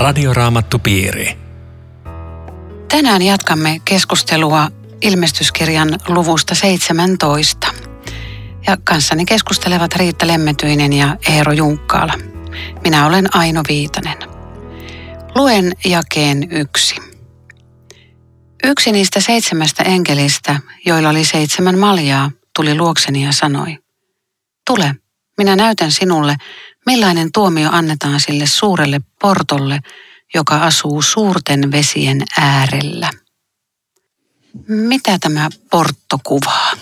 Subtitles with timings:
[0.00, 1.36] Radioraamattupiiri.
[2.88, 4.68] Tänään jatkamme keskustelua
[5.02, 7.66] ilmestyskirjan luvusta 17.
[8.66, 12.12] Ja kanssani keskustelevat Riitta Lemmetyinen ja Eero Junkkaala.
[12.84, 14.18] Minä olen Aino Viitanen.
[15.34, 16.96] Luen jakeen yksi.
[18.64, 23.78] Yksi niistä seitsemästä enkelistä, joilla oli seitsemän maljaa, tuli luokseni ja sanoi,
[24.66, 24.94] Tule,
[25.38, 26.36] minä näytän sinulle,
[26.86, 29.80] millainen tuomio annetaan sille suurelle portolle,
[30.34, 33.10] joka asuu suurten vesien äärellä.
[34.68, 36.72] Mitä tämä portto kuvaa?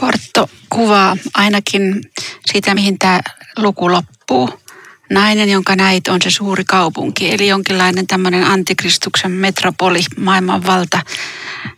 [0.00, 2.00] Portto kuvaa ainakin
[2.52, 3.20] siitä, mihin tämä
[3.56, 4.62] luku loppuu.
[5.10, 11.00] Nainen, jonka näit, on se suuri kaupunki, eli jonkinlainen tämmöinen antikristuksen metropoli, maailmanvalta,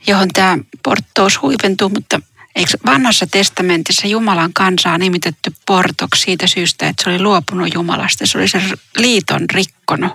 [0.06, 2.20] johon tämä porttous huipentuu, mutta
[2.54, 8.26] Eikö vanhassa testamentissa Jumalan kansa on nimitetty portoksi siitä syystä, että se oli luopunut Jumalasta.
[8.26, 8.60] Se oli se
[8.96, 10.12] liiton rikkonut.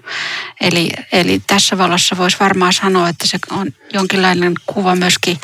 [0.62, 5.40] Eli, eli tässä valossa voisi varmaan sanoa, että se on jonkinlainen kuva myöskin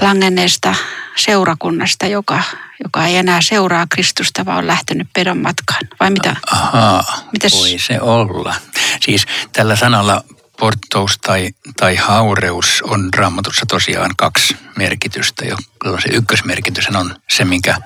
[0.00, 0.74] langenneesta
[1.16, 2.42] seurakunnasta, joka,
[2.84, 5.88] joka ei enää seuraa Kristusta, vaan on lähtenyt pedon matkaan.
[6.00, 6.36] Vai mitä?
[6.52, 7.52] Ahaa, Mitäs?
[7.52, 8.54] voi se olla.
[9.00, 10.24] Siis tällä sanalla
[10.64, 15.44] porttous tai, tai haureus on raamatussa tosiaan kaksi merkitystä.
[15.44, 15.56] Jo
[16.02, 17.76] se ykkösmerkitys on se, minkä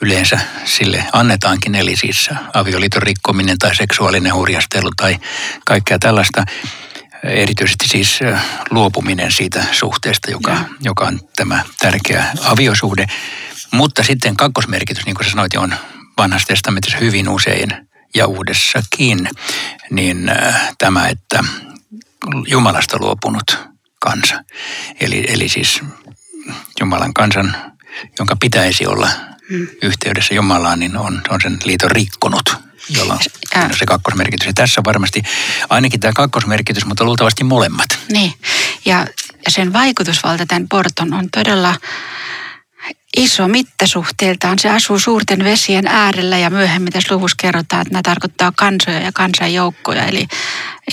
[0.00, 5.18] yleensä sille annetaankin, eli siis avioliiton rikkominen tai seksuaalinen hurjastelu tai
[5.64, 6.44] kaikkea tällaista.
[7.22, 8.18] Erityisesti siis
[8.70, 13.06] luopuminen siitä suhteesta, joka, joka on tämä tärkeä aviosuhde.
[13.70, 15.74] Mutta sitten kakkosmerkitys, niin kuin sä sanoit, on
[16.18, 17.68] vanhassa testamentissa hyvin usein
[18.14, 19.28] ja uudessakin,
[19.90, 20.30] niin
[20.78, 21.44] tämä, että
[22.46, 23.58] Jumalasta luopunut
[24.00, 24.44] kansa.
[25.00, 25.80] Eli, eli siis
[26.80, 27.56] Jumalan kansan,
[28.18, 29.08] jonka pitäisi olla
[29.50, 29.66] hmm.
[29.82, 32.56] yhteydessä Jumalaan, niin on, on sen liiton rikkonut,
[32.88, 33.20] jolloin
[33.56, 34.46] on se kakkosmerkitys.
[34.46, 35.22] Ja tässä varmasti
[35.70, 37.88] ainakin tämä kakkosmerkitys, mutta luultavasti molemmat.
[38.12, 38.34] Niin,
[38.84, 39.06] ja,
[39.44, 41.74] ja sen vaikutusvalta tämän porton on todella
[43.16, 44.58] iso mittasuhteeltaan.
[44.58, 49.12] Se asuu suurten vesien äärellä ja myöhemmin tässä luvussa kerrotaan, että nämä tarkoittaa kansoja ja
[49.12, 50.04] kansanjoukkoja.
[50.06, 50.26] Eli,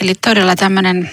[0.01, 1.11] eli todella tämmöinen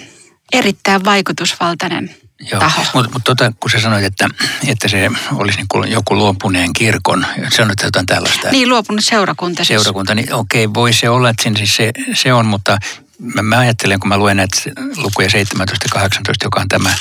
[0.53, 2.15] erittäin vaikutusvaltainen
[2.51, 2.83] Joo, taho.
[2.93, 4.29] mutta mut tota, kun sä sanoit, että,
[4.67, 8.49] että se olisi niin kuin joku luopuneen kirkon, sanoit jotain tällaista.
[8.51, 9.81] Niin, luopunut seurakunta siis.
[9.81, 12.77] Seurakunta, niin okei, voi se olla, että siis se, se on, mutta
[13.19, 14.57] mä, mä ajattelen, kun mä luen näitä
[14.97, 16.93] lukuja 17 ja 18, joka on tämä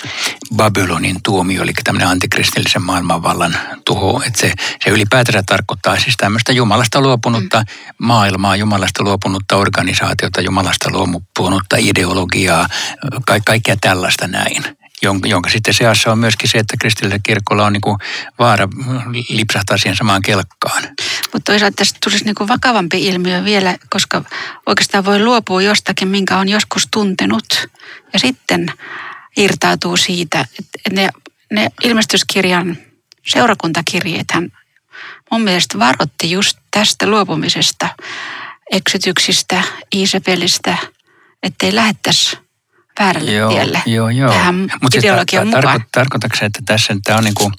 [0.56, 4.52] Babylonin tuomio, eli tämmöinen antikristillisen maailmanvallan tuho, että se,
[4.84, 7.66] se ylipäätänsä tarkoittaa siis tämmöistä Jumalasta luopunutta mm.
[8.06, 12.68] maailmaa, Jumalasta luopunutta organisaatiota, Jumalasta luopunutta ideologiaa,
[13.26, 14.64] ka- kaikkea tällaista näin
[15.02, 17.98] jonka, jonka sitten seassa on myöskin se, että kristillisellä kirkolla on niin kuin
[18.38, 18.68] vaara
[19.28, 20.82] lipsahtaa siihen samaan kelkkaan.
[21.32, 24.22] Mutta toisaalta tästä tulisi niin kuin vakavampi ilmiö vielä, koska
[24.66, 27.68] oikeastaan voi luopua jostakin, minkä on joskus tuntenut.
[28.12, 28.72] Ja sitten
[29.36, 31.08] irtautuu siitä, että ne,
[31.52, 32.78] ne ilmestyskirjan
[33.26, 34.48] seurakuntakirjeethän
[35.30, 37.88] mun mielestä varotti just tästä luopumisesta,
[38.72, 39.62] eksytyksistä,
[39.94, 40.76] Iisabelistä,
[41.42, 42.38] ettei lähettäisi
[42.98, 44.32] väärälle joo, tielle joo, joo.
[44.32, 45.78] tähän Mut siis ideologian siis mukaan.
[45.78, 47.52] Tarko, tarkoitatko se, että tässä tämä on niin kuin,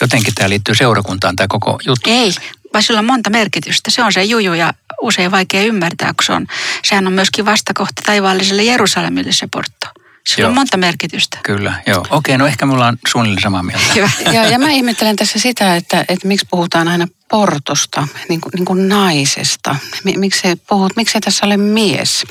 [0.00, 2.10] jotenkin tämä liittyy seurakuntaan tämä koko juttu?
[2.10, 2.32] Ei,
[2.74, 3.90] vaan sillä on monta merkitystä.
[3.90, 6.46] Se on se juju ja usein vaikea ymmärtää, kun se on,
[6.84, 9.86] sehän on myöskin vastakohta taivaalliselle Jerusalemille se portto.
[10.26, 10.48] Sillä joo.
[10.48, 11.38] on monta merkitystä.
[11.42, 12.06] Kyllä, joo.
[12.10, 13.84] Okei, no ehkä me ollaan suunnilleen samaa mieltä.
[13.94, 14.10] Hyvä.
[14.32, 18.64] ja, ja mä ihmettelen tässä sitä, että, että miksi puhutaan aina portosta, niin kuin, niin
[18.64, 19.76] kuin naisesta.
[20.16, 22.24] Miksi puhut, miksi tässä ole mies?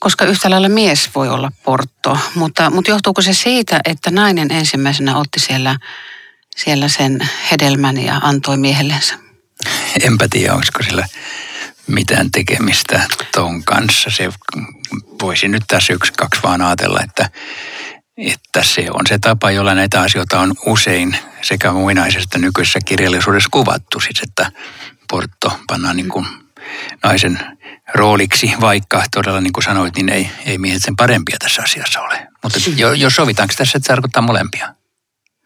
[0.00, 5.16] Koska yhtä lailla mies voi olla portto, mutta, mutta johtuuko se siitä, että nainen ensimmäisenä
[5.16, 5.76] otti siellä,
[6.56, 9.14] siellä sen hedelmän ja antoi miehellensä?
[10.02, 11.06] Enpä tiedä, onko sillä
[11.86, 14.10] mitään tekemistä ton kanssa.
[14.10, 14.30] Se
[15.22, 17.30] voisi nyt tässä yksi, kaksi vaan ajatella, että,
[18.16, 24.00] että se on se tapa, jolla näitä asioita on usein sekä muinaisesta nykyisessä kirjallisuudessa kuvattu.
[24.00, 24.52] Siis että
[25.10, 26.26] portto pannaan niin kuin
[27.04, 27.40] naisen
[27.94, 32.28] rooliksi, vaikka todella niin kuin sanoit, niin ei, ei miehet sen parempia tässä asiassa ole.
[32.42, 32.58] Mutta
[32.96, 34.74] jos sovitaanko tässä, että se tarkoittaa molempia?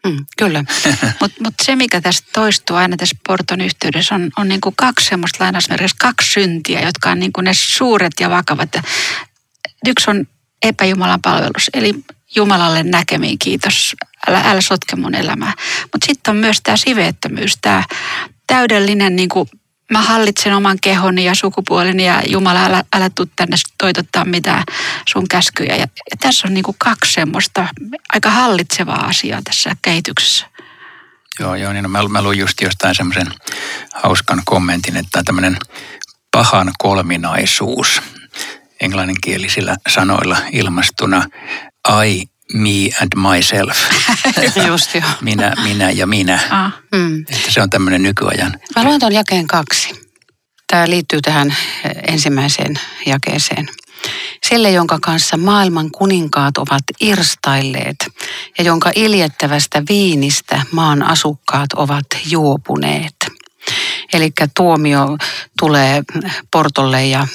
[0.07, 0.63] Mm, kyllä.
[1.21, 5.09] Mutta mut se, mikä tästä toistuu aina tässä Porton yhteydessä, on, on niin kuin kaksi
[5.09, 8.69] semmoista lainausmerkissä, kaksi syntiä, jotka on niin kuin ne suuret ja vakavat.
[9.87, 10.25] Yksi on
[10.63, 11.93] epäjumalan palvelus, eli
[12.35, 13.95] Jumalalle näkemiin, kiitos,
[14.27, 15.53] älä, älä sotke mun elämää.
[15.81, 17.83] Mutta sitten on myös tämä siveettömyys, tämä
[18.47, 19.49] täydellinen niin kuin
[19.91, 24.63] mä hallitsen oman kehoni ja sukupuoleni ja Jumala, älä, älä tuu tänne toitottaa mitään
[25.07, 25.75] sun käskyjä.
[25.75, 27.67] Ja, ja tässä on niin kuin kaksi semmoista
[28.13, 30.45] aika hallitsevaa asiaa tässä kehityksessä.
[31.39, 33.27] Joo, joo, niin no mä, mä luin just jostain semmoisen
[33.93, 35.57] hauskan kommentin, että tämmöinen
[36.31, 38.01] pahan kolminaisuus.
[38.81, 41.25] englanninkielisillä sanoilla ilmastuna
[42.05, 42.23] I,
[42.53, 43.77] me and myself.
[44.67, 45.03] Just joo.
[45.21, 46.39] minä, minä ja minä.
[46.49, 46.73] Ah.
[46.91, 47.21] Mm.
[47.21, 48.59] Että se on tämmöinen nykyajan.
[48.75, 50.05] Mä luen tuon jakeen kaksi.
[50.67, 51.55] Tämä liittyy tähän
[52.07, 53.67] ensimmäiseen jakeeseen.
[54.43, 57.95] Sille, jonka kanssa maailman kuninkaat ovat irstailleet
[58.57, 63.14] ja jonka iljettävästä viinistä maan asukkaat ovat juopuneet.
[64.15, 65.17] Eli tuomio
[65.59, 66.03] tulee
[66.51, 67.27] Portolle ja,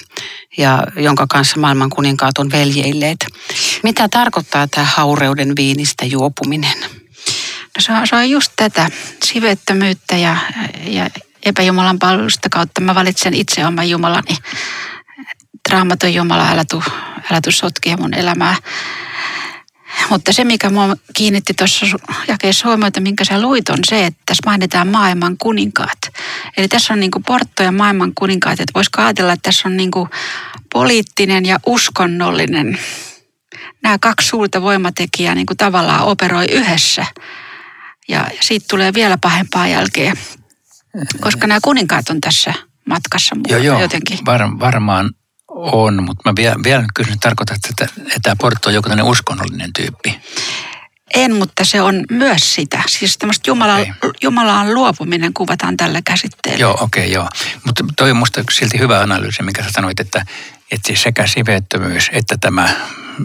[0.56, 3.26] ja jonka kanssa maailman kuninkaat on veljeilleet.
[3.82, 6.78] Mitä tarkoittaa tämä haureuden viinistä juopuminen?
[7.76, 8.90] No se, on, se on just tätä
[9.24, 10.36] sivettömyyttä ja,
[10.84, 11.10] ja
[11.44, 12.80] epäjumalan palvelusta kautta.
[12.80, 14.36] Mä valitsen itse oman Jumalani.
[15.70, 16.82] Raamaton Jumala, älä tuu,
[17.30, 18.56] älä tuu sotkia mun elämää.
[20.10, 21.86] Mutta se, mikä mua kiinnitti tuossa
[22.28, 25.98] jakeessa huomiota, minkä sä luit, on se, että tässä mainitaan maailman kuninkaat.
[26.56, 28.60] Eli tässä on niin kuin Portto ja maailman kuninkaat.
[28.60, 30.08] Että voisi ajatella, että tässä on niin kuin
[30.72, 32.78] poliittinen ja uskonnollinen.
[33.82, 37.06] Nämä kaksi suurta voimatekijää niin kuin tavallaan operoi yhdessä.
[38.08, 40.16] Ja siitä tulee vielä pahempaa jälkeä,
[41.20, 42.54] koska nämä kuninkaat on tässä
[42.88, 44.18] matkassa mukana Joo, joo, jotenkin.
[44.26, 45.10] var, varmaan
[45.62, 49.72] on, mutta mä vielä, vielä kysyn, tarkoitat, että, että tämä Porto on joku tämmöinen uskonnollinen
[49.72, 50.20] tyyppi.
[51.14, 52.82] En, mutta se on myös sitä.
[52.88, 53.76] Siis tämmöistä Jumala.
[54.22, 56.60] Jumalaan luopuminen kuvataan tällä käsitteellä.
[56.60, 57.28] Joo, okei, okay, joo.
[57.66, 60.24] Mutta toi on musta silti hyvä analyysi, mikä sä sanoit, että,
[60.70, 62.68] että siis sekä siveettömyys että tämä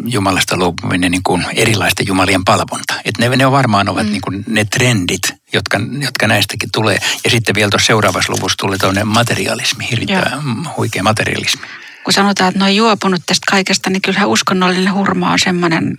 [0.06, 2.94] Jumalasta luopuminen niin kuin erilaisten jumalien palvonta.
[3.06, 4.12] Että ne, ne on varmaan ovat mm.
[4.12, 6.98] niin kuin ne trendit, jotka, jotka näistäkin tulee.
[7.24, 10.42] Ja sitten vielä tuossa seuraavassa luvussa tulee tuonne materialismi, hirvittävä
[10.78, 11.68] huikea materialismi.
[12.06, 15.98] Kun sanotaan, että ne on juopunut tästä kaikesta, niin kyllähän uskonnollinen hurma on semmoinen,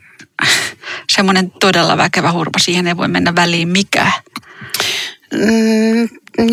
[1.17, 2.59] semmoinen todella väkevä hurma.
[2.59, 4.13] Siihen ei voi mennä väliin mikään.
[5.33, 6.09] Mm,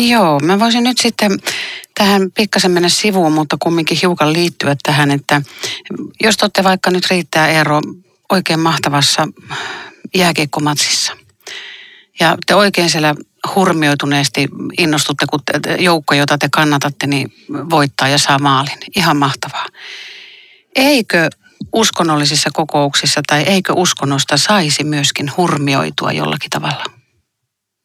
[0.08, 1.38] joo, mä voisin nyt sitten
[1.94, 5.42] tähän pikkasen mennä sivuun, mutta kumminkin hiukan liittyä tähän, että
[6.20, 7.80] jos te vaikka nyt riittää Eero
[8.32, 9.28] oikein mahtavassa
[10.14, 11.16] jääkiekkomatsissa
[12.20, 13.14] ja te oikein siellä
[13.54, 14.48] hurmioituneesti
[14.78, 15.40] innostutte, kun
[15.78, 17.32] joukko, jota te kannatatte, niin
[17.70, 18.78] voittaa ja saa maalin.
[18.96, 19.66] Ihan mahtavaa.
[20.76, 21.28] Eikö
[21.72, 26.84] uskonnollisissa kokouksissa tai eikö uskonnosta saisi myöskin hurmioitua jollakin tavalla?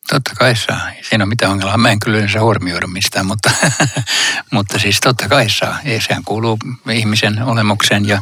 [0.10, 0.82] Totta kai saa.
[1.10, 1.78] Siinä ole mitään ongelmaa.
[1.78, 3.52] Mä en kyllä yleensä huomioida mistään, mutta,
[4.54, 5.78] mutta siis totta kai saa.
[5.86, 6.58] Ei, sehän kuuluu
[6.92, 8.22] ihmisen olemukseen ja,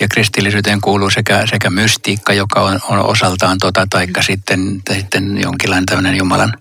[0.00, 5.40] ja kristillisyyteen kuuluu sekä, sekä mystiikka, joka on, on osaltaan tota, taikka sitten, tai sitten
[5.40, 6.54] jonkinlainen tämmöinen Jumalan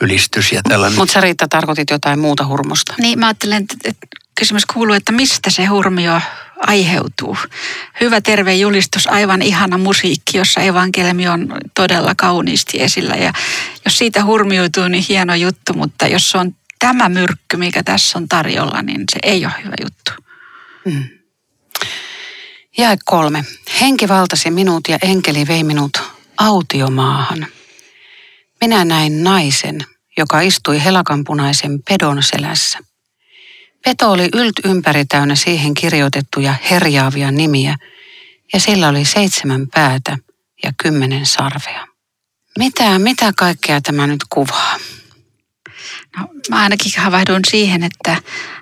[0.00, 0.98] ylistys ja tällainen.
[0.98, 2.94] Mutta sä Riitta tarkoitit jotain muuta hurmosta.
[2.98, 4.06] Niin mä ajattelen, että, että
[4.38, 6.20] kysymys kuuluu, että mistä se hurmio
[6.56, 7.36] aiheutuu.
[8.00, 13.14] Hyvä terve julistus, aivan ihana musiikki, jossa evankeliumi on todella kauniisti esillä.
[13.14, 13.32] Ja
[13.84, 18.82] jos siitä hurmioituu, niin hieno juttu, mutta jos on tämä myrkky, mikä tässä on tarjolla,
[18.82, 20.12] niin se ei ole hyvä juttu.
[22.78, 23.44] Jae kolme.
[23.80, 26.02] Henki valtasi minut ja enkeli vei minut
[26.38, 27.46] autiomaahan.
[28.60, 29.84] Minä näin naisen,
[30.18, 32.78] joka istui helakanpunaisen pedon selässä.
[33.86, 37.76] Peto oli ylt ympäri täynnä siihen kirjoitettuja herjaavia nimiä,
[38.52, 40.18] ja sillä oli seitsemän päätä
[40.62, 41.86] ja kymmenen sarvea.
[42.58, 44.76] Mitä, mitä kaikkea tämä nyt kuvaa?
[46.16, 48.16] No, mä ainakin havahduin siihen, että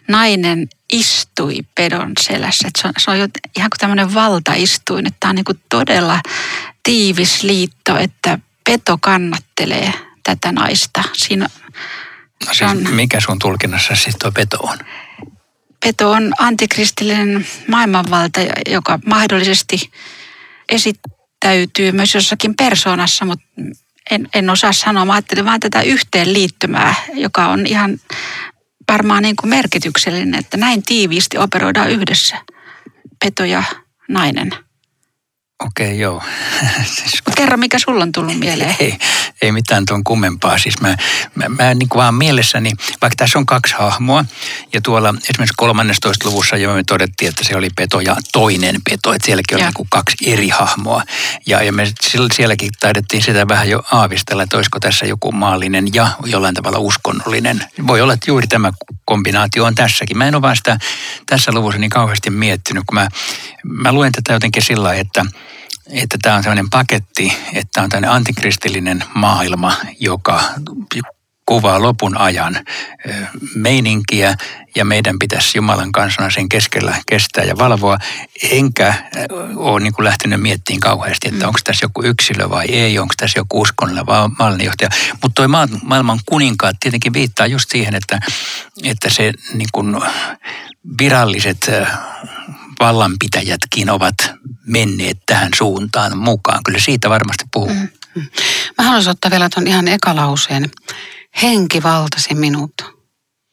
[0.08, 2.68] nainen istui pedon selässä.
[2.68, 3.16] Että se, on, se on
[3.56, 6.20] ihan kuin tämmöinen valtaistuin, että tämä on niin todella
[6.82, 11.02] tiivis liitto, että peto kannattelee tätä naista.
[11.12, 11.48] Siinä
[12.46, 14.78] No se on, siis, mikä sun tulkinnassa siis tuo peto on?
[15.84, 19.90] peto on antikristillinen maailmanvalta, joka mahdollisesti
[20.68, 23.44] esittäytyy myös jossakin persoonassa, mutta
[24.10, 25.04] en, en osaa sanoa.
[25.04, 28.00] Mä ajattelin vaan tätä yhteenliittymää, joka on ihan
[28.88, 32.36] varmaan niin kuin merkityksellinen, että näin tiiviisti operoidaan yhdessä
[33.24, 33.62] peto ja
[34.08, 34.54] nainen.
[35.62, 36.22] Okei, okay, joo.
[36.84, 38.76] siis, kerro, mikä sulla on tullut mieleen?
[38.80, 38.98] ei,
[39.42, 40.58] ei mitään tuon kummempaa.
[40.58, 40.96] Siis mä,
[41.34, 42.70] mä, mä niin kuin vaan mielessäni,
[43.02, 44.24] vaikka tässä on kaksi hahmoa,
[44.72, 46.10] ja tuolla esimerkiksi 13.
[46.24, 49.74] luvussa jo me todettiin, että se oli peto ja toinen peto, että sielläkin oli niin
[49.74, 51.02] kuin kaksi eri hahmoa.
[51.46, 51.92] Ja, ja me
[52.32, 57.64] sielläkin taidettiin sitä vähän jo aavistella, että olisiko tässä joku maallinen ja jollain tavalla uskonnollinen.
[57.86, 58.72] Voi olla, että juuri tämä
[59.04, 60.18] kombinaatio on tässäkin.
[60.18, 60.78] Mä en ole vaan sitä
[61.26, 63.08] tässä luvussa niin kauheasti miettinyt, kun mä,
[63.64, 65.24] mä luen tätä jotenkin sillä lailla, että
[65.90, 70.40] että tämä on sellainen paketti, että on tämmöinen antikristillinen maailma, joka
[71.46, 72.64] kuvaa lopun ajan
[73.54, 74.34] meininkiä
[74.76, 77.98] ja meidän pitäisi Jumalan kansana sen keskellä kestää ja valvoa.
[78.50, 78.94] Enkä
[79.56, 83.38] ole niin kuin lähtenyt miettimään kauheasti, että onko tässä joku yksilö vai ei, onko tässä
[83.38, 84.90] joku uskonnollinen vai maailmanjohtaja.
[85.22, 85.48] Mutta tuo
[85.82, 88.20] maailman kuninkaat tietenkin viittaa just siihen, että,
[88.84, 89.96] että se niin kuin
[90.98, 91.70] viralliset
[92.80, 94.14] vallanpitäjätkin ovat
[94.66, 96.62] menneet tähän suuntaan mukaan.
[96.64, 97.74] Kyllä siitä varmasti puhuu.
[98.14, 98.22] Mm.
[98.78, 100.70] Mä haluaisin ottaa vielä tuon ihan ekalauseen.
[101.42, 102.72] Henki valtasi minut.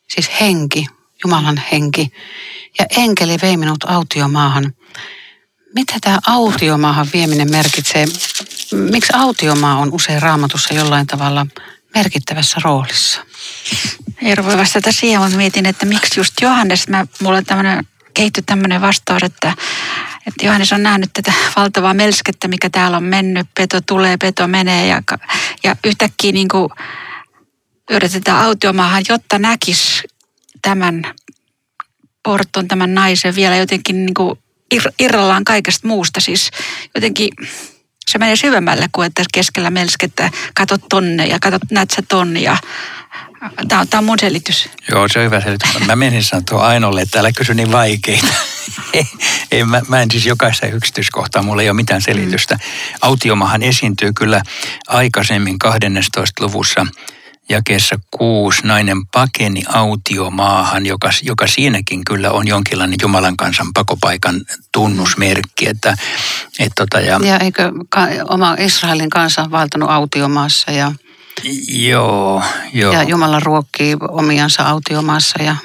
[0.09, 0.87] Siis henki,
[1.23, 2.11] Jumalan henki.
[2.79, 4.73] Ja enkeli vei minut autiomaahan.
[5.75, 8.05] Mitä tämä autiomaahan vieminen merkitsee?
[8.71, 11.47] Miksi autiomaa on usein raamatussa jollain tavalla
[11.95, 13.21] merkittävässä roolissa?
[14.21, 18.41] Eero voi vastata siihen, mutta mietin, että miksi just Johannes, mä, mulla on tämmöinen, kehitty
[18.41, 19.53] tämmöinen vastaus, että,
[20.27, 23.47] että Johannes on nähnyt tätä valtavaa melskettä, mikä täällä on mennyt.
[23.57, 25.01] Peto tulee, peto menee ja,
[25.63, 26.69] ja yhtäkkiä niin kuin
[27.91, 30.03] yritetään autiomaahan, jotta näkisi
[30.61, 31.03] tämän
[32.23, 34.39] porton, tämän naisen vielä jotenkin niin kuin
[34.99, 36.19] irrallaan kaikesta muusta.
[36.19, 36.51] Siis
[36.95, 37.29] jotenkin
[38.07, 42.57] se menee syvemmälle kuin että keskellä melskettä katot tonne ja katot, näet sä tonne ja
[43.67, 44.69] Tämä on, tämä on mun selitys.
[44.91, 45.88] Joo, se on hyvä selitys.
[45.88, 48.33] Mä menin sanoa Ainolle, että älä kysy niin vaikeita.
[49.51, 52.55] ei, mä, mä en siis jokaista yksityiskohtaa, mulla ei ole mitään selitystä.
[52.55, 52.62] Mm.
[53.01, 54.41] Autiomahan esiintyy kyllä
[54.88, 56.43] aikaisemmin 12.
[56.43, 56.86] luvussa
[57.50, 65.67] jakeessa kuusi nainen pakeni autiomaahan, joka, joka siinäkin kyllä on jonkinlainen Jumalan kansan pakopaikan tunnusmerkki.
[65.67, 65.98] Että,
[66.60, 70.91] et tota ja, ja eikö ka, oma Israelin kansa valtanut autiomaassa ja
[71.67, 72.93] Joo, joo.
[72.93, 75.43] Ja Jumala ruokkii omiansa autiomaassa.
[75.43, 75.55] Ja...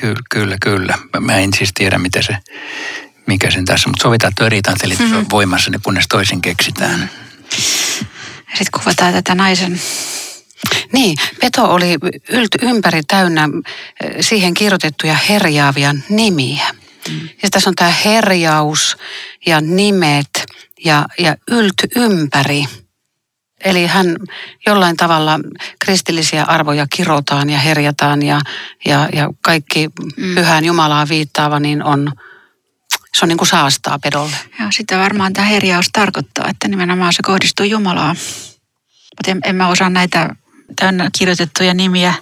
[0.00, 0.98] Kyllä, kyllä, kyllä.
[1.20, 2.36] Mä en siis tiedä, mitä se,
[3.26, 5.18] mikä sen tässä, mutta sovitaan, että riitan selitys mm-hmm.
[5.18, 7.10] on voimassa, niin kunnes toisin keksitään.
[8.54, 9.80] Sitten kuvataan tätä naisen
[10.92, 11.94] niin, Peto oli
[12.28, 13.48] ylty ympäri täynnä
[14.04, 16.74] eh, siihen kirjoitettuja herjaavia nimiä.
[17.08, 17.28] Mm.
[17.42, 18.96] Ja tässä on tämä herjaus
[19.46, 20.44] ja nimet
[20.84, 22.64] ja, ja ylty ympäri.
[23.64, 24.16] Eli hän
[24.66, 25.40] jollain tavalla
[25.78, 28.40] kristillisiä arvoja kirotaan ja herjataan ja,
[28.84, 30.34] ja, ja kaikki mm.
[30.34, 32.12] pyhään Jumalaan viittaava niin on,
[33.14, 34.36] se on niin kuin saastaa pedolle.
[34.58, 38.16] Ja sitä varmaan tämä herjaus tarkoittaa, että nimenomaan se kohdistuu Jumalaan.
[39.16, 40.34] Mutta en, en mä osaa näitä
[40.76, 42.14] täynnä kirjoitettuja nimiä.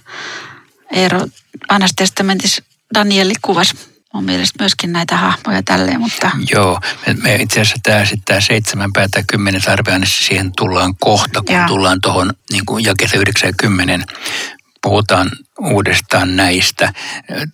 [0.93, 1.27] Eero
[1.71, 2.63] Vanhassa testamentissa
[2.95, 6.31] Danieli kuvasi mun mielestä myöskin näitä hahmoja tälleen, mutta...
[6.53, 11.43] Joo, me, me itse asiassa tämä, tämä seitsemän päätä kymmenen sarvea, niin siihen tullaan kohta,
[11.43, 11.67] kun ja.
[11.67, 14.05] tullaan tuohon niin jakeessa 9 ja 10
[14.83, 16.93] puhutaan uudestaan näistä.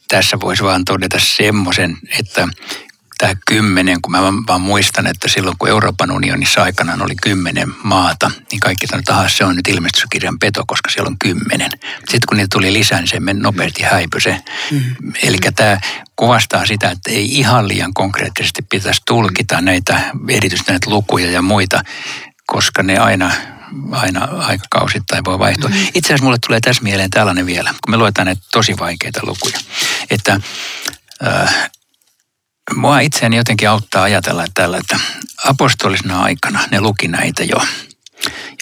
[0.08, 2.48] Tässä voisi vaan todeta semmoisen, että
[3.18, 8.30] tämä kymmenen, kun mä vaan muistan, että silloin kun Euroopan unionissa aikanaan oli kymmenen maata,
[8.50, 11.70] niin kaikki sanoivat, että se on nyt ilmestyskirjan peto, koska siellä on kymmenen.
[11.98, 14.40] Sitten kun niitä tuli lisää, niin se nopeasti häipy se.
[14.70, 15.12] Mm.
[15.22, 15.80] Eli tämä
[16.16, 21.80] kuvastaa sitä, että ei ihan liian konkreettisesti pitäisi tulkita näitä, erityisesti näitä lukuja ja muita,
[22.46, 23.30] koska ne aina
[23.90, 25.70] aina aikakausittain voi vaihtua.
[25.70, 25.76] Mm.
[25.94, 29.58] Itse asiassa mulle tulee tässä mieleen tällainen vielä, kun me luetaan näitä tosi vaikeita lukuja,
[30.10, 30.40] että
[31.26, 31.70] äh,
[32.74, 34.98] mua itseäni jotenkin auttaa ajatella tällä, että
[35.44, 37.56] apostolisena aikana ne luki näitä jo.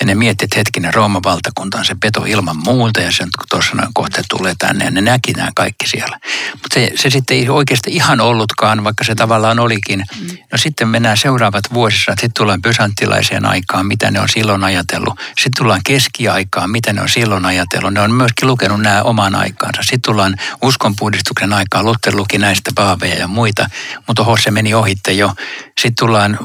[0.01, 3.75] Ja ne miettii, että hetkinen, Rooman valtakunta on se peto ilman muuta ja sen tuossa
[3.75, 6.19] noin kohta tulee tänne ja ne näki nämä kaikki siellä.
[6.53, 10.05] Mutta se, se sitten ei oikeasti ihan ollutkaan, vaikka se tavallaan olikin.
[10.21, 10.39] Mm.
[10.53, 15.19] No sitten mennään seuraavat vuosissa, sitten tullaan pysanttilaiseen aikaan, mitä ne on silloin ajatellut.
[15.19, 17.95] Sitten tullaan keskiaikaan, mitä ne on silloin ajatellut.
[17.95, 19.83] Ne on myöskin lukenut nämä omaan aikaansa.
[19.83, 23.71] Sitten tullaan uskonpuhdistuksen aikaan, Luther luki näistä paaveja ja muita,
[24.07, 25.35] mutta oho, se meni ohitte jo.
[25.79, 26.39] Sitten tullaan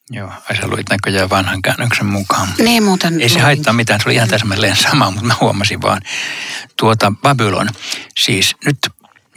[0.09, 2.47] Joo, ai sä luit näköjään vanhan käännöksen mukaan.
[2.57, 3.43] Niin muuten Ei se luin.
[3.43, 6.01] haittaa mitään, se oli ihan täsmälleen sama, mutta mä huomasin vaan.
[6.79, 7.69] Tuota Babylon,
[8.17, 8.77] siis nyt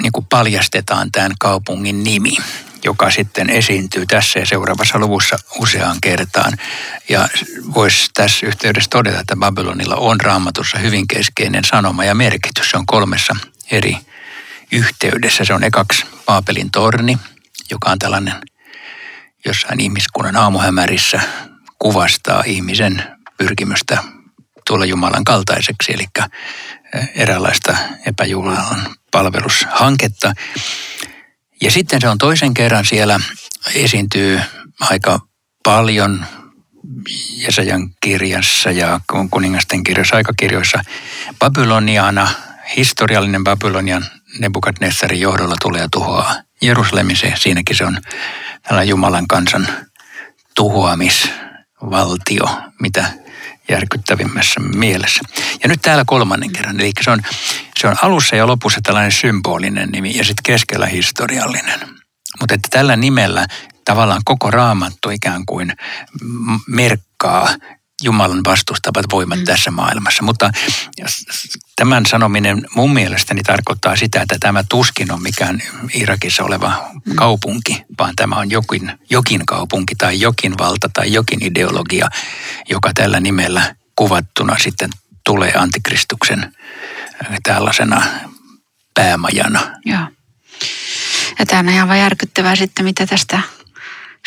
[0.02, 2.36] niin kuin paljastetaan tämän kaupungin nimi,
[2.84, 6.52] joka sitten esiintyy tässä ja seuraavassa luvussa useaan kertaan.
[7.08, 7.28] Ja
[7.74, 12.70] voisi tässä yhteydessä todeta, että Babylonilla on raamatussa hyvin keskeinen sanoma ja merkitys.
[12.70, 13.36] Se on kolmessa
[13.70, 13.96] eri
[14.72, 15.44] yhteydessä.
[15.44, 17.18] Se on ekaksi Paapelin torni,
[17.70, 18.34] joka on tällainen
[19.48, 21.20] jossain ihmiskunnan aamuhämärissä
[21.78, 23.02] kuvastaa ihmisen
[23.38, 24.02] pyrkimystä
[24.66, 26.04] tulla Jumalan kaltaiseksi, eli
[27.14, 27.76] eräänlaista
[28.06, 30.32] epäjumalan palvelushanketta.
[31.62, 33.20] Ja sitten se on toisen kerran siellä
[33.74, 34.40] esiintyy
[34.80, 35.20] aika
[35.64, 36.26] paljon
[37.36, 39.00] Jesajan kirjassa ja
[39.30, 40.82] kuningasten kirjassa, aikakirjoissa.
[41.38, 42.28] Babyloniana,
[42.76, 44.06] historiallinen Babylonian
[44.38, 47.16] Nebukadnessarin johdolla tulee tuhoaa Jerusalemin.
[47.16, 48.00] Se, siinäkin se on
[48.62, 49.68] tällainen Jumalan kansan
[50.54, 53.12] tuhoamisvaltio, mitä
[53.68, 55.20] järkyttävimmässä mielessä.
[55.62, 57.22] Ja nyt täällä kolmannen kerran, eli se on,
[57.78, 61.80] se on alussa ja lopussa tällainen symbolinen nimi ja sitten keskellä historiallinen.
[62.40, 63.46] Mutta että tällä nimellä
[63.84, 65.72] tavallaan koko raamattu ikään kuin
[66.66, 67.48] merkkaa
[68.02, 69.44] Jumalan vastustavat voimat mm.
[69.44, 70.22] tässä maailmassa.
[70.22, 70.50] Mutta
[71.76, 75.62] tämän sanominen mun mielestäni tarkoittaa sitä, että tämä tuskin on mikään
[75.94, 77.14] Irakissa oleva mm.
[77.14, 82.08] kaupunki, vaan tämä on jokin, jokin kaupunki tai jokin valta tai jokin ideologia,
[82.70, 84.90] joka tällä nimellä kuvattuna sitten
[85.24, 86.52] tulee antikristuksen
[87.42, 88.02] tällaisena
[88.94, 89.60] päämajana.
[89.84, 90.00] Joo.
[91.38, 93.40] Ja tämä on ihan järkyttävää sitten, mitä tästä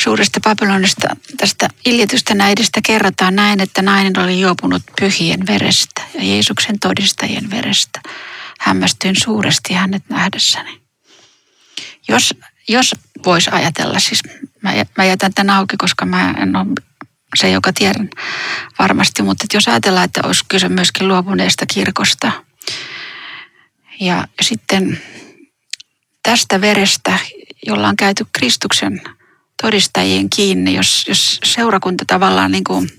[0.04, 6.80] suuresta Babylonista, tästä iljetystä näidestä kerrotaan näin, että nainen oli juopunut pyhien verestä ja Jeesuksen
[6.80, 8.02] todistajien verestä.
[8.60, 10.82] Hämmästyin suuresti hänet nähdessäni.
[12.08, 12.34] Jos,
[12.68, 14.22] jos voisi ajatella, siis
[14.62, 16.68] mä, mä jätän tämän auki, koska mä en ole
[17.36, 18.10] se, joka tiedän
[18.80, 22.32] varmasti, mutta jos ajatellaan, että olisi kyse myöskin luopuneesta kirkosta
[24.00, 25.02] ja sitten
[26.24, 27.20] tästä verestä,
[27.66, 29.02] jolla on käyty Kristuksen
[29.62, 32.90] todistajien kiinni, jos, jos seurakunta tavallaan niin kuin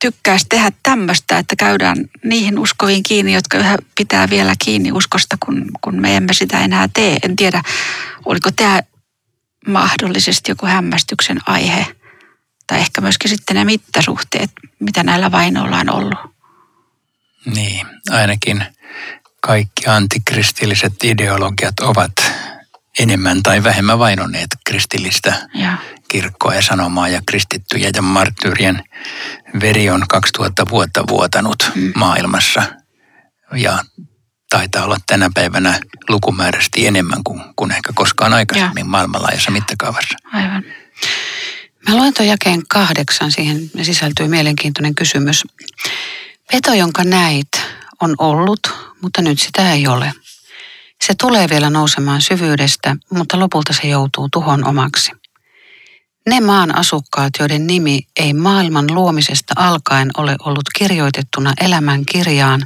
[0.00, 5.64] tykkäisi tehdä tämmöistä, että käydään niihin uskoviin kiinni, jotka yhä pitää vielä kiinni uskosta, kun,
[5.80, 7.16] kun me emme sitä enää tee.
[7.22, 7.62] En tiedä,
[8.24, 8.80] oliko tämä
[9.66, 11.86] mahdollisesti joku hämmästyksen aihe,
[12.66, 16.18] tai ehkä myöskin sitten ne mittasuhteet, mitä näillä vainoilla on ollut.
[17.54, 18.64] Niin, ainakin
[19.40, 22.29] kaikki antikristilliset ideologiat ovat
[22.98, 25.76] enemmän tai vähemmän vainonneet kristillistä Ja.
[26.08, 28.84] kirkkoa ja sanomaa ja kristittyjä ja marttyyrien
[29.60, 31.92] veri on 2000 vuotta vuotanut mm.
[31.94, 32.62] maailmassa.
[33.54, 33.78] Ja
[34.50, 38.84] taitaa olla tänä päivänä lukumääräisesti enemmän kuin, kuin ehkä koskaan aikaisemmin Ja.
[38.84, 40.18] maailmanlaajuisessa mittakaavassa.
[40.32, 40.64] Aivan.
[41.88, 45.44] Mä luen tuon jakeen kahdeksan, siihen sisältyy mielenkiintoinen kysymys.
[46.52, 47.48] Peto, jonka näit,
[48.00, 48.60] on ollut,
[49.02, 50.12] mutta nyt sitä ei ole.
[51.04, 55.12] Se tulee vielä nousemaan syvyydestä, mutta lopulta se joutuu tuhon omaksi.
[56.28, 62.62] Ne maan asukkaat, joiden nimi ei maailman luomisesta alkaen ole ollut kirjoitettuna elämän kirjaan,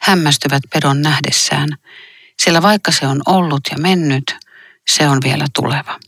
[0.00, 1.68] hämmästyvät pedon nähdessään,
[2.42, 4.36] sillä vaikka se on ollut ja mennyt,
[4.90, 5.98] se on vielä tuleva.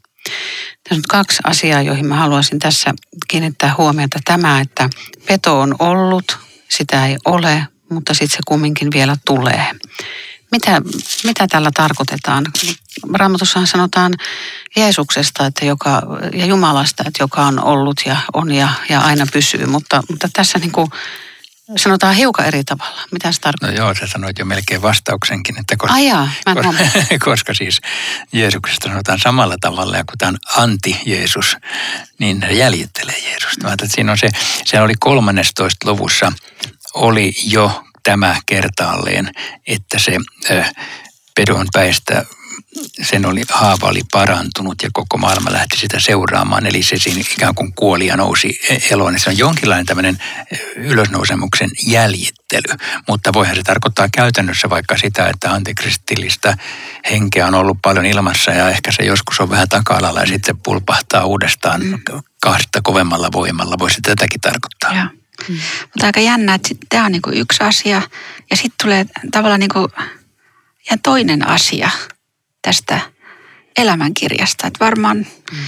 [0.88, 2.94] Tässä on kaksi asiaa, joihin mä haluaisin tässä
[3.28, 4.18] kiinnittää huomiota.
[4.24, 4.90] Tämä, että
[5.26, 6.38] peto on ollut,
[6.68, 9.66] sitä ei ole, mutta sitten se kumminkin vielä tulee.
[10.52, 10.82] Mitä,
[11.24, 12.44] mitä tällä tarkoitetaan?
[13.14, 14.14] Raamatussahan sanotaan
[14.76, 19.66] Jeesuksesta että joka, ja Jumalasta, että joka on ollut ja on ja, ja aina pysyy,
[19.66, 20.90] mutta, mutta tässä niin kuin
[21.76, 23.00] sanotaan hiukan eri tavalla.
[23.12, 23.84] Mitä se No tarkoittaa?
[23.84, 26.84] joo, sä sanoit jo melkein vastauksenkin, että koska, Ai jaa, koska,
[27.24, 27.80] koska siis
[28.32, 31.56] Jeesuksesta sanotaan samalla tavalla ja kun tämä on anti-Jeesus,
[32.18, 33.66] niin ne jäljittelee Jeesusta.
[33.66, 34.28] Mä että siinä on se,
[34.64, 36.32] se oli 13 luvussa,
[36.94, 39.30] oli jo tämä kertaalleen,
[39.66, 40.16] että se
[41.34, 42.24] pedon päistä
[43.02, 46.66] sen oli, haava oli parantunut ja koko maailma lähti sitä seuraamaan.
[46.66, 49.20] Eli se siinä ikään kuin kuoli ja nousi e- eloon.
[49.20, 50.18] Se on jonkinlainen tämmöinen
[50.76, 52.76] ylösnousemuksen jäljittely.
[53.08, 56.56] Mutta voihan se tarkoittaa käytännössä vaikka sitä, että antikristillistä
[57.10, 60.60] henkeä on ollut paljon ilmassa ja ehkä se joskus on vähän taka ja sitten se
[60.64, 61.98] pulpahtaa uudestaan mm.
[62.42, 63.76] kahdesta kovemmalla voimalla.
[63.78, 64.94] Voisi tätäkin tarkoittaa.
[64.94, 65.21] Joo.
[65.48, 65.58] Mm.
[65.82, 68.02] Mutta aika jännä, että tämä on niinku yksi asia
[68.50, 69.88] ja sitten tulee tavallaan niinku
[70.86, 71.90] ihan toinen asia
[72.62, 73.00] tästä
[73.76, 74.66] elämänkirjasta.
[74.66, 75.16] Että varmaan
[75.52, 75.58] mm.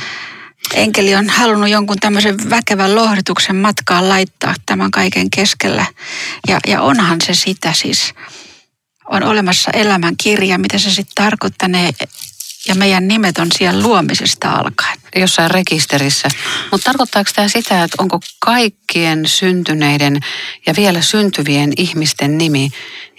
[0.75, 5.87] enkeli on halunnut jonkun tämmöisen väkevän lohdutuksen matkaan laittaa tämän kaiken keskellä.
[6.49, 8.15] Ja, ja onhan se sitä siis.
[9.11, 11.91] On olemassa elämänkirja, mitä se sitten tarkoittanee
[12.69, 14.99] ja meidän nimet on siellä luomisesta alkaen.
[15.17, 16.29] Jossain rekisterissä.
[16.71, 20.21] Mutta tarkoittaako tämä sitä, että onko kaikkien syntyneiden
[20.67, 22.71] ja vielä syntyvien ihmisten nimi,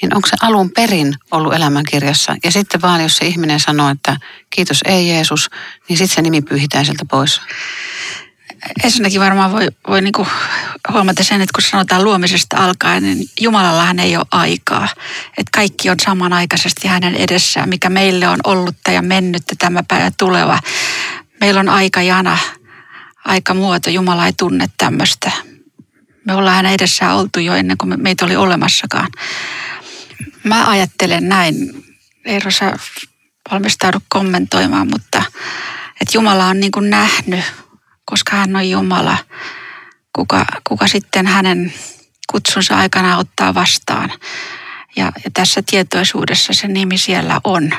[0.02, 2.36] niin onko se alun perin ollut elämänkirjassa?
[2.44, 4.18] Ja sitten vaan, jos se ihminen sanoo, että
[4.50, 5.50] kiitos ei Jeesus,
[5.90, 7.42] niin sitten se nimi pyyhitään sieltä pois
[8.84, 10.28] ensinnäkin varmaan voi, voi niin kuin
[10.91, 14.88] huomata sen, että kun sanotaan luomisesta alkaen, niin Jumalallahan ei ole aikaa.
[15.38, 20.60] Että kaikki on samanaikaisesti hänen edessään, mikä meille on ollutta ja mennyttä tämä päivä tuleva.
[21.41, 22.38] Meillä on aika jana,
[23.26, 23.89] aika muoto.
[23.89, 25.32] Jumala ei tunne tämmöistä.
[26.26, 29.12] Me ollaan hänen edessään oltu jo ennen kuin meitä oli olemassakaan.
[30.43, 31.84] Mä ajattelen näin.
[32.26, 32.78] Eero, sä
[33.52, 35.24] valmistaudu kommentoimaan, mutta
[36.02, 37.43] että Jumala on niin kuin nähnyt
[38.06, 39.17] koska hän on Jumala,
[40.15, 41.73] kuka, kuka sitten hänen
[42.32, 44.12] kutsunsa aikana ottaa vastaan.
[44.95, 47.71] Ja, ja tässä tietoisuudessa se nimi siellä on.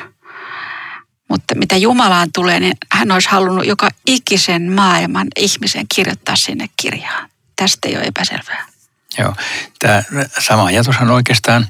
[1.29, 7.29] Mutta mitä Jumalaan tulee, niin hän olisi halunnut joka ikisen maailman ihmisen kirjoittaa sinne kirjaan.
[7.55, 8.65] Tästä ei ole epäselvää.
[9.17, 9.35] Joo,
[9.79, 10.03] tämä
[10.39, 11.67] sama ajatushan oikeastaan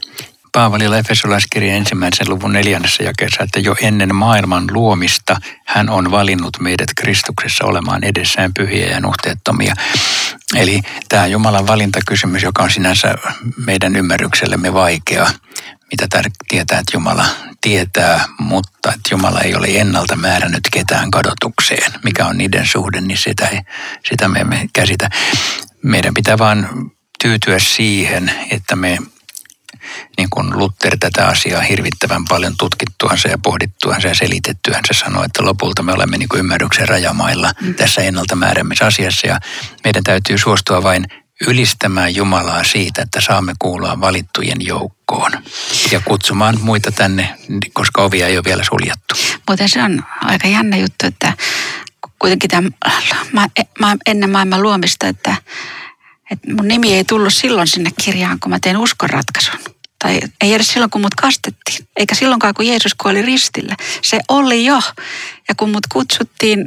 [0.52, 6.90] Paavalilla Efesolaiskirjan ensimmäisen luvun neljännessä jakeessa, että jo ennen maailman luomista hän on valinnut meidät
[6.98, 9.74] Kristuksessa olemaan edessään pyhiä ja nuhteettomia.
[10.56, 13.16] Eli tämä Jumalan valintakysymys, joka on sinänsä
[13.66, 15.28] meidän ymmärryksellemme vaikea,
[15.92, 16.08] mitä
[16.50, 17.26] tietää, että Jumala
[17.62, 21.94] tietää, mutta että Jumala ei ole ennalta määrännyt ketään kadotukseen.
[22.04, 23.60] Mikä on niiden suhde, niin sitä, ei,
[24.10, 25.10] sitä me emme käsitä.
[25.84, 26.70] Meidän pitää vaan
[27.22, 28.98] tyytyä siihen, että me
[30.18, 35.84] niin kuin Luther tätä asiaa hirvittävän paljon tutkittuansa ja pohdittuansa ja selitettyänsä sanoi, että lopulta
[35.84, 37.76] me olemme niin kuin ymmärryksen rajamailla mm.
[37.76, 38.38] tässä ennalta
[38.88, 39.40] asiassa ja
[39.84, 41.06] meidän täytyy suostua vain
[41.48, 45.32] ylistämään Jumalaa siitä, että saamme kuulua valittujen joukkoon
[45.92, 47.38] ja kutsumaan muita tänne,
[47.74, 49.16] koska ovia ei ole vielä suljettu.
[49.50, 51.34] Mutta se on aika jännä juttu, että
[52.20, 52.70] kuitenkin tämä,
[54.06, 55.36] ennen maailman luomista, että,
[56.32, 59.60] että mun nimi ei tullut silloin sinne kirjaan, kun mä tein uskonratkaisun
[60.04, 63.76] tai ei edes silloin, kun mut kastettiin, eikä silloinkaan, kun Jeesus kuoli ristillä.
[64.02, 64.82] Se oli jo.
[65.50, 66.66] Ja kun mut kutsuttiin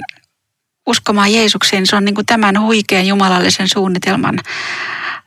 [0.87, 4.39] uskomaan Jeesukseen, se on niin kuin tämän huikean jumalallisen suunnitelman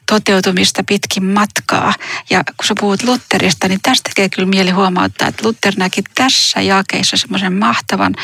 [0.10, 1.94] toteutumista pitkin matkaa.
[2.30, 6.62] Ja kun sä puhut Lutterista, niin tästä tekee kyllä mieli huomauttaa, että Luther näki tässä
[6.62, 8.16] jakeissa semmoisen mahtavan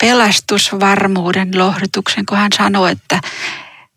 [0.00, 3.20] pelastusvarmuuden lohdutuksen, kun hän sanoi, että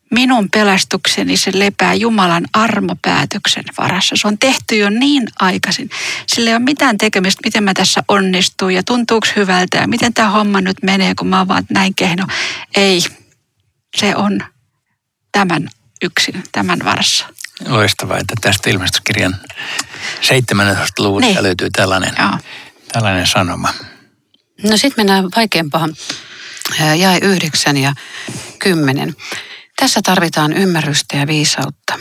[0.10, 4.16] minun pelastukseni se lepää Jumalan armopäätöksen varassa.
[4.16, 5.90] Se on tehty jo niin aikaisin.
[6.28, 10.30] Sillä ei ole mitään tekemistä, miten mä tässä onnistun ja tuntuuko hyvältä ja miten tämä
[10.30, 12.28] homma nyt menee, kun mä oon vaan näin kehno.
[12.76, 13.02] Ei,
[13.98, 14.44] se on
[15.32, 15.70] tämän
[16.02, 17.26] yksin, tämän varassa.
[17.68, 19.36] Loistavaa, että tästä ilmestyskirjan
[20.22, 21.44] 17 luvusta niin.
[21.44, 22.14] löytyy tällainen,
[22.92, 23.74] tällainen sanoma.
[24.64, 25.96] No sitten mennään vaikeampaan.
[26.98, 27.94] Jae yhdeksän ja
[28.60, 29.16] kymmenen.
[29.80, 31.94] Tässä tarvitaan ymmärrystä ja viisautta.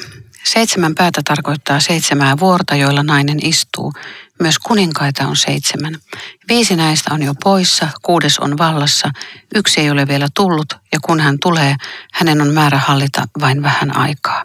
[0.45, 3.93] Seitsemän päätä tarkoittaa seitsemää vuorta, joilla nainen istuu.
[4.41, 5.97] Myös kuninkaita on seitsemän.
[6.49, 9.11] Viisi näistä on jo poissa, kuudes on vallassa,
[9.55, 11.77] yksi ei ole vielä tullut, ja kun hän tulee,
[12.13, 14.45] hänen on määrä hallita vain vähän aikaa.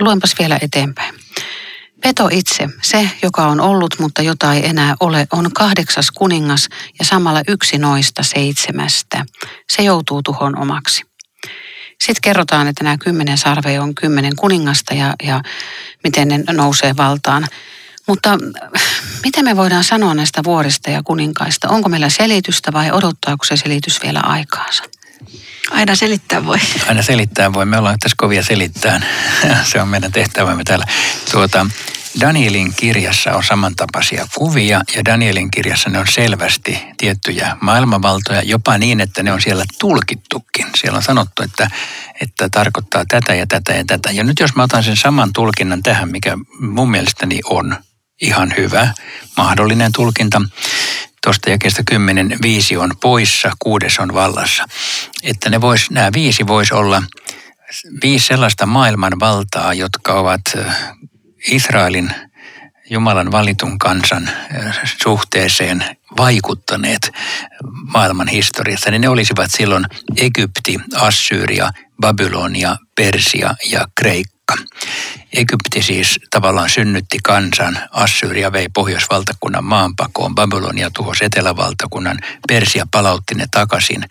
[0.00, 1.14] Luenpas vielä eteenpäin.
[2.02, 6.68] Peto itse, se joka on ollut, mutta jota ei enää ole, on kahdeksas kuningas
[6.98, 9.24] ja samalla yksi noista seitsemästä.
[9.70, 11.15] Se joutuu tuhon omaksi.
[12.00, 15.42] Sitten kerrotaan, että nämä kymmenen sarve on kymmenen kuningasta ja, ja
[16.04, 17.46] miten ne nousee valtaan.
[18.06, 18.38] Mutta
[19.24, 21.68] mitä me voidaan sanoa näistä vuorista ja kuninkaista?
[21.68, 24.82] Onko meillä selitystä vai odottaako se selitys vielä aikaansa?
[25.70, 26.58] Aina selittää voi.
[26.88, 27.66] Aina selittää voi.
[27.66, 29.00] Me ollaan tässä kovia selittää.
[29.72, 30.84] se on meidän tehtävämme täällä.
[31.30, 31.66] Tuota,
[32.20, 39.00] Danielin kirjassa on samantapaisia kuvia ja Danielin kirjassa ne on selvästi tiettyjä maailmanvaltoja, jopa niin,
[39.00, 40.66] että ne on siellä tulkittukin.
[40.80, 41.70] Siellä on sanottu, että,
[42.20, 44.10] että tarkoittaa tätä ja tätä ja tätä.
[44.10, 47.76] Ja nyt jos mä otan sen saman tulkinnan tähän, mikä mun mielestäni on
[48.20, 48.94] ihan hyvä,
[49.36, 50.42] mahdollinen tulkinta.
[51.24, 54.64] tuosta jakeesta kymmenen viisi on poissa, kuudes on vallassa.
[55.22, 57.02] Että ne vois, nämä viisi voisi olla
[58.02, 60.42] viisi sellaista maailman valtaa, jotka ovat
[61.46, 62.14] Israelin
[62.90, 64.30] Jumalan valitun kansan
[65.02, 67.12] suhteeseen vaikuttaneet
[67.92, 69.84] maailman historiassa, niin ne olisivat silloin
[70.16, 74.54] Egypti, Assyria, Babylonia, Persia ja Kreikka.
[75.32, 83.46] Egypti siis tavallaan synnytti kansan, Assyria vei pohjoisvaltakunnan maanpakoon, Babylonia tuhosi etelävaltakunnan, Persia palautti ne
[83.50, 84.04] takaisin.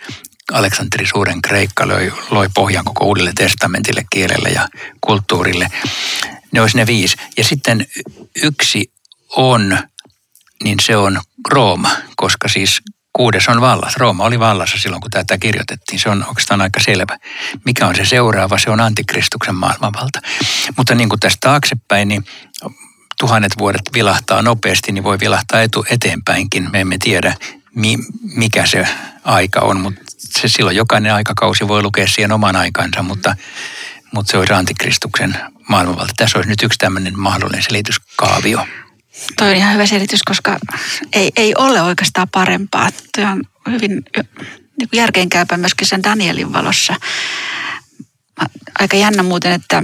[0.52, 4.68] Aleksanteri Suuren Kreikka loi, loi pohjan koko uudelle testamentille, kielelle ja
[5.02, 5.68] kulttuurille.
[6.56, 7.18] Ne olisi ne viisi.
[7.38, 7.86] Ja sitten
[8.44, 8.92] yksi
[9.36, 9.78] on,
[10.64, 12.82] niin se on Rooma, koska siis
[13.14, 13.98] kuudes on vallassa.
[14.00, 16.00] Rooma oli vallassa silloin, kun tätä kirjoitettiin.
[16.00, 17.18] Se on oikeastaan aika selvä.
[17.66, 18.58] Mikä on se seuraava?
[18.58, 20.22] Se on antikristuksen maailmanvalta.
[20.78, 22.26] Mutta niin kuin tästä taaksepäin, niin
[23.20, 26.72] tuhannet vuodet vilahtaa nopeasti, niin voi vilahtaa etu eteenpäinkin.
[26.72, 27.36] Me emme tiedä,
[27.76, 27.98] mi,
[28.36, 28.88] mikä se
[29.24, 33.36] aika on, mutta se silloin jokainen aikakausi voi lukea siihen oman aikansa, mutta,
[34.14, 35.38] mutta se olisi antikristuksen
[35.70, 36.14] maailmanvalta.
[36.18, 38.68] Tässä olisi nyt yksi tämmöinen mahdollinen selityskaavio.
[39.38, 40.60] Toi on ihan hyvä selitys, koska
[41.14, 42.90] ei, ei ole oikeastaan parempaa.
[43.16, 44.04] Tuo on hyvin
[44.78, 46.96] niin järkeenkäypä myöskin sen Danielin valossa.
[48.80, 49.84] Aika jännä muuten, että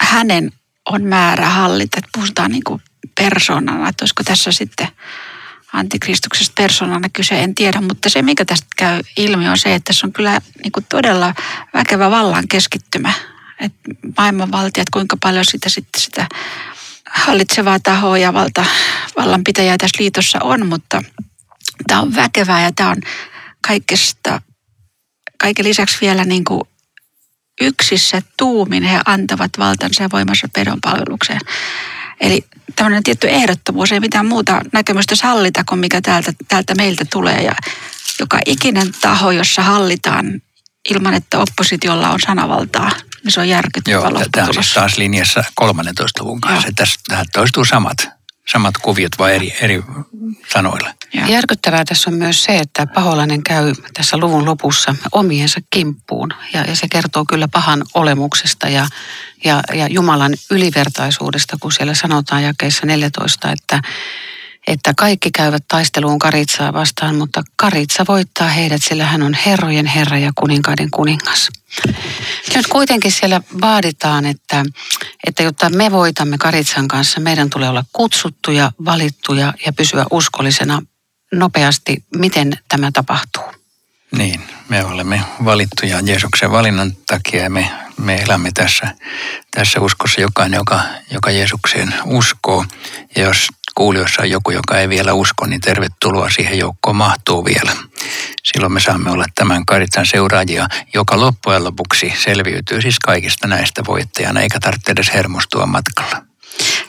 [0.00, 0.52] hänen
[0.88, 1.98] on määrä hallita.
[1.98, 2.82] Että puhutaan niin kuin
[3.14, 4.88] persoonana, että olisiko tässä sitten
[5.72, 7.80] antikristuksesta persoonana kyse, en tiedä.
[7.80, 11.34] Mutta se, mikä tästä käy ilmi, on se, että se on kyllä niin kuin todella
[11.74, 13.12] väkevä vallan keskittymä.
[13.60, 16.26] Että maailmanvaltiat, kuinka paljon sitä sitten sitä
[17.10, 18.64] hallitsevaa tahoa ja valta,
[19.16, 21.02] vallanpitäjää tässä liitossa on, mutta
[21.86, 22.96] tämä on väkevää ja tämä on
[23.66, 24.42] kaikesta,
[25.38, 26.60] kaiken lisäksi vielä niin kuin
[27.60, 31.40] yksissä tuumin he antavat valtansa ja voimansa pedonpalvelukseen.
[32.20, 32.44] Eli
[32.76, 37.42] tämmöinen tietty ehdottomuus, ei mitään muuta näkemystä sallita kuin mikä täältä, täältä meiltä tulee.
[37.42, 37.52] Ja
[38.20, 40.42] joka ikinen taho, jossa hallitaan
[40.90, 42.90] ilman, että oppositiolla on sanavaltaa,
[43.24, 46.68] niin se on järkyttävä Joo, tämä on siis taas linjassa 13 luvun kanssa.
[46.76, 48.08] Tässä, tähän toistuu samat,
[48.52, 49.82] samat kuviot vai eri, eri
[50.52, 50.94] sanoilla.
[51.14, 51.26] Ja.
[51.26, 56.28] Järkyttävää tässä on myös se, että paholainen käy tässä luvun lopussa omiensa kimppuun.
[56.52, 58.86] Ja, ja se kertoo kyllä pahan olemuksesta ja,
[59.44, 63.82] ja, ja Jumalan ylivertaisuudesta, kun siellä sanotaan jakeessa 14, että
[64.66, 70.18] että kaikki käyvät taisteluun Karitsaa vastaan, mutta Karitsa voittaa heidät, sillä hän on herrojen herra
[70.18, 71.48] ja kuninkaiden kuningas.
[72.54, 74.64] Nyt kuitenkin siellä vaaditaan, että,
[75.26, 80.82] että jotta me voitamme Karitsan kanssa, meidän tulee olla kutsuttuja, valittuja ja pysyä uskollisena
[81.32, 82.04] nopeasti.
[82.16, 83.44] Miten tämä tapahtuu?
[84.16, 88.94] Niin, me olemme valittuja Jeesuksen valinnan takia ja me, me elämme tässä,
[89.50, 92.64] tässä uskossa jokainen, joka, joka Jeesukseen uskoo.
[93.16, 97.72] Ja jos kuulijoissa on joku, joka ei vielä usko, niin tervetuloa siihen joukkoon mahtuu vielä.
[98.44, 104.40] Silloin me saamme olla tämän Karitsan seuraajia, joka loppujen lopuksi selviytyy siis kaikista näistä voittajana,
[104.40, 106.22] eikä tarvitse edes hermostua matkalla.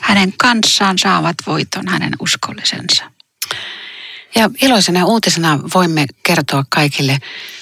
[0.00, 3.04] Hänen kanssaan saavat voiton hänen uskollisensa.
[4.34, 7.18] Ja iloisena uutisena voimme kertoa kaikille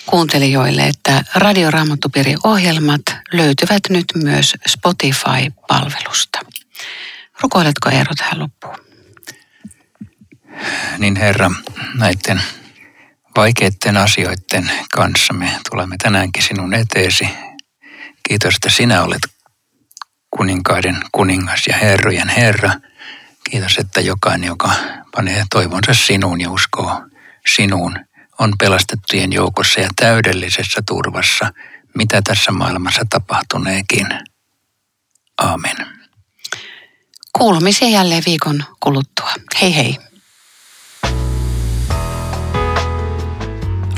[0.07, 3.03] kuuntelijoille, että Radioraamattupiirin ohjelmat
[3.33, 6.41] löytyvät nyt myös Spotify-palvelusta.
[7.41, 8.90] Rukoiletko Eero tähän loppuun?
[10.99, 11.51] Niin Herra,
[11.95, 12.43] näiden
[13.37, 17.29] vaikeiden asioiden kanssa me tulemme tänäänkin sinun eteesi.
[18.29, 19.23] Kiitos, että sinä olet
[20.31, 22.71] kuninkaiden kuningas ja herrojen Herra.
[23.51, 24.71] Kiitos, että jokainen, joka
[25.17, 27.03] panee toivonsa sinuun ja uskoo
[27.57, 27.99] sinuun,
[28.39, 31.53] on pelastettujen joukossa ja täydellisessä turvassa,
[31.95, 34.07] mitä tässä maailmassa tapahtuneekin.
[35.39, 35.77] Aamen.
[37.39, 39.31] Kuulumisia jälleen viikon kuluttua.
[39.61, 40.10] Hei hei.